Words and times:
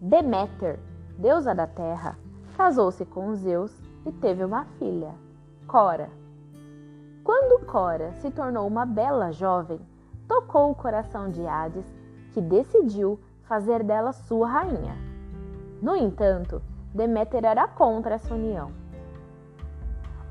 Deméter, 0.00 0.78
deusa 1.18 1.52
da 1.52 1.66
terra, 1.66 2.16
casou-se 2.56 3.04
com 3.04 3.34
Zeus 3.34 3.76
e 4.06 4.12
teve 4.12 4.44
uma 4.44 4.64
filha, 4.78 5.12
Cora. 5.66 6.08
Quando 7.24 7.66
Cora 7.66 8.12
se 8.12 8.30
tornou 8.30 8.64
uma 8.68 8.86
bela 8.86 9.32
jovem, 9.32 9.80
tocou 10.28 10.70
o 10.70 10.74
coração 10.74 11.28
de 11.28 11.44
Hades, 11.44 11.84
que 12.32 12.40
decidiu 12.40 13.18
fazer 13.42 13.82
dela 13.82 14.12
sua 14.12 14.46
rainha. 14.46 14.94
No 15.82 15.96
entanto, 15.96 16.62
Deméter 16.94 17.44
era 17.44 17.66
contra 17.66 18.14
essa 18.14 18.32
união. 18.32 18.70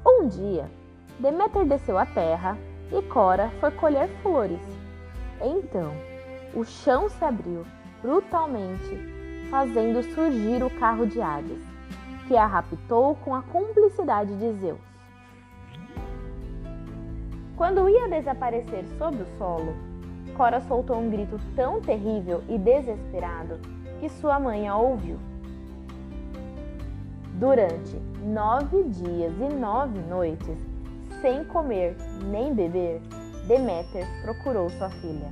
Um 0.05 0.29
dia, 0.29 0.71
Deméter 1.19 1.67
desceu 1.67 1.97
à 1.97 2.05
terra 2.05 2.57
e 2.89 3.01
Cora 3.09 3.49
foi 3.59 3.71
colher 3.71 4.07
flores. 4.21 4.61
Então, 5.41 5.91
o 6.55 6.63
chão 6.63 7.09
se 7.09 7.25
abriu 7.25 7.65
brutalmente, 8.01 9.16
fazendo 9.49 10.03
surgir 10.13 10.63
o 10.63 10.69
carro 10.69 11.05
de 11.05 11.21
Hades, 11.21 11.61
que 12.27 12.35
a 12.35 12.45
raptou 12.45 13.15
com 13.15 13.33
a 13.33 13.41
cumplicidade 13.41 14.35
de 14.37 14.51
Zeus. 14.59 14.79
Quando 17.55 17.89
ia 17.89 18.07
desaparecer 18.07 18.85
sob 18.97 19.17
o 19.21 19.37
solo, 19.37 19.73
Cora 20.35 20.61
soltou 20.61 20.97
um 20.97 21.09
grito 21.09 21.39
tão 21.55 21.81
terrível 21.81 22.43
e 22.47 22.59
desesperado 22.59 23.59
que 23.99 24.07
sua 24.07 24.39
mãe 24.39 24.67
a 24.67 24.77
ouviu. 24.77 25.17
Durante 27.33 27.95
nove 28.23 28.83
dias 28.83 29.33
e 29.39 29.55
nove 29.55 29.99
noites, 30.07 30.57
sem 31.21 31.43
comer 31.45 31.95
nem 32.25 32.53
beber, 32.53 33.01
Deméter 33.47 34.05
procurou 34.21 34.69
sua 34.69 34.89
filha. 34.89 35.31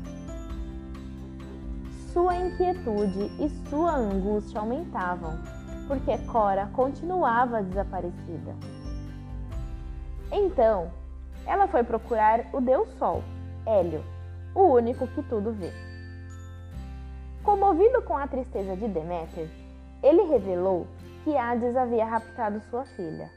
Sua 2.15 2.33
inquietude 2.37 3.29
e 3.43 3.49
sua 3.69 3.97
angústia 3.97 4.61
aumentavam, 4.61 5.37
porque 5.85 6.17
Cora 6.19 6.67
continuava 6.67 7.61
desaparecida. 7.61 8.55
Então, 10.31 10.89
ela 11.45 11.67
foi 11.67 11.83
procurar 11.83 12.45
o 12.53 12.61
Deus 12.61 12.87
Sol, 12.91 13.21
Hélio, 13.65 14.01
o 14.55 14.61
único 14.61 15.05
que 15.07 15.21
tudo 15.23 15.51
vê. 15.51 15.73
Comovido 17.43 18.01
com 18.03 18.15
a 18.15 18.25
tristeza 18.25 18.77
de 18.77 18.87
Deméter, 18.87 19.49
ele 20.01 20.21
revelou 20.21 20.87
que 21.25 21.35
Hades 21.35 21.75
havia 21.75 22.05
raptado 22.05 22.61
sua 22.69 22.85
filha. 22.85 23.29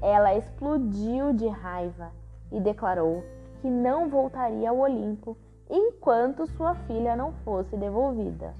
Ela 0.00 0.34
explodiu 0.34 1.34
de 1.34 1.46
raiva 1.46 2.10
e 2.50 2.58
declarou 2.58 3.22
que 3.60 3.68
não 3.68 4.08
voltaria 4.08 4.70
ao 4.70 4.78
Olimpo 4.78 5.36
enquanto 5.68 6.46
sua 6.46 6.74
filha 6.74 7.16
não 7.16 7.32
fosse 7.44 7.76
devolvida. 7.76 8.54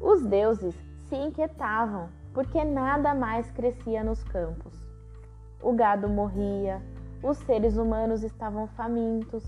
Os 0.00 0.24
deuses 0.24 0.74
se 1.08 1.16
inquietavam 1.16 2.08
porque 2.32 2.64
nada 2.64 3.14
mais 3.14 3.50
crescia 3.50 4.02
nos 4.02 4.22
campos. 4.24 4.74
O 5.62 5.72
gado 5.72 6.08
morria, 6.08 6.80
os 7.22 7.36
seres 7.38 7.76
humanos 7.76 8.22
estavam 8.22 8.66
famintos. 8.68 9.44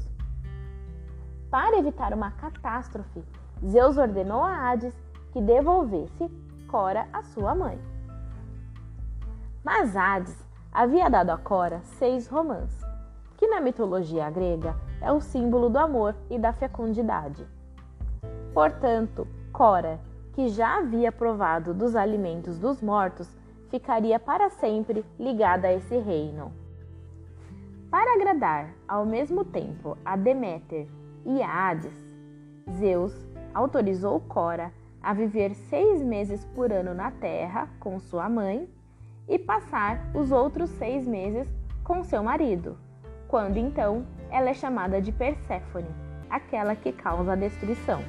Para 1.50 1.78
evitar 1.78 2.12
uma 2.12 2.30
catástrofe, 2.32 3.24
Zeus 3.64 3.96
ordenou 3.96 4.42
a 4.42 4.70
Hades 4.70 4.94
que 5.32 5.40
devolvesse 5.40 6.30
Cora 6.68 7.06
à 7.12 7.22
sua 7.22 7.54
mãe. 7.54 7.78
Mas 9.64 9.96
Hades 9.96 10.36
havia 10.72 11.08
dado 11.08 11.30
a 11.30 11.38
Cora 11.38 11.80
seis 11.82 12.26
romãs, 12.28 12.80
que 13.42 13.48
na 13.48 13.60
mitologia 13.60 14.30
grega 14.30 14.76
é 15.00 15.10
o 15.10 15.20
símbolo 15.20 15.68
do 15.68 15.76
amor 15.76 16.14
e 16.30 16.38
da 16.38 16.52
fecundidade. 16.52 17.44
Portanto, 18.54 19.26
Cora, 19.52 19.98
que 20.32 20.48
já 20.48 20.78
havia 20.78 21.10
provado 21.10 21.74
dos 21.74 21.96
alimentos 21.96 22.56
dos 22.56 22.80
mortos, 22.80 23.28
ficaria 23.68 24.20
para 24.20 24.48
sempre 24.48 25.04
ligada 25.18 25.66
a 25.66 25.72
esse 25.72 25.98
reino. 25.98 26.52
Para 27.90 28.14
agradar 28.14 28.76
ao 28.86 29.04
mesmo 29.04 29.44
tempo 29.44 29.98
a 30.04 30.14
Deméter 30.14 30.86
e 31.26 31.42
a 31.42 31.70
Hades, 31.70 32.14
Zeus 32.70 33.12
autorizou 33.52 34.20
Cora 34.20 34.72
a 35.02 35.12
viver 35.12 35.52
seis 35.56 36.00
meses 36.00 36.44
por 36.54 36.72
ano 36.72 36.94
na 36.94 37.10
terra 37.10 37.68
com 37.80 37.98
sua 37.98 38.28
mãe 38.28 38.68
e 39.28 39.36
passar 39.36 40.12
os 40.14 40.30
outros 40.30 40.70
seis 40.70 41.08
meses 41.08 41.52
com 41.82 42.04
seu 42.04 42.22
marido, 42.22 42.78
quando 43.32 43.56
então 43.56 44.04
ela 44.30 44.50
é 44.50 44.54
chamada 44.54 45.00
de 45.00 45.10
Perséfone, 45.10 45.88
aquela 46.28 46.76
que 46.76 46.92
causa 46.92 47.32
a 47.32 47.34
destruição. 47.34 48.04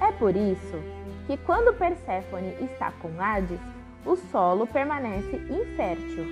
É 0.00 0.12
por 0.12 0.36
isso 0.36 0.80
que 1.26 1.36
quando 1.38 1.76
Perséfone 1.76 2.54
está 2.60 2.92
com 2.92 3.10
Hades, 3.20 3.58
o 4.06 4.14
solo 4.14 4.68
permanece 4.68 5.34
infértil 5.50 6.26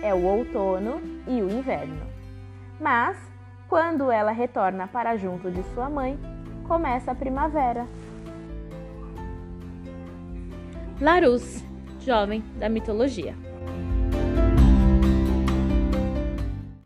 é 0.00 0.14
o 0.14 0.22
outono 0.22 1.00
e 1.26 1.42
o 1.42 1.50
inverno. 1.50 2.06
Mas, 2.80 3.18
quando 3.68 4.12
ela 4.12 4.30
retorna 4.30 4.86
para 4.86 5.16
junto 5.16 5.50
de 5.50 5.64
sua 5.74 5.90
mãe, 5.90 6.16
começa 6.68 7.10
a 7.10 7.14
primavera. 7.16 7.84
Larus, 11.00 11.64
jovem 11.98 12.44
da 12.60 12.68
mitologia. 12.68 13.43